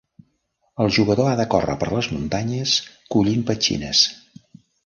[0.85, 2.75] El jugador ha de córrer per les muntanyes
[3.17, 4.05] collint petxines.